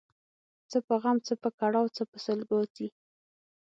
[0.69, 2.87] څه په غم، څه په کړاو څه په سلګو ځي